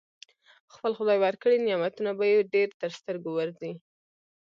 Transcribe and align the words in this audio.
خپل 0.73 0.91
خدای 0.97 1.17
ورکړي 1.21 1.57
نعمتونه 1.67 2.11
به 2.17 2.25
يې 2.31 2.39
ډېر 2.53 2.69
تر 2.81 2.91
سترګو 2.99 3.29
ورځي. 3.35 3.71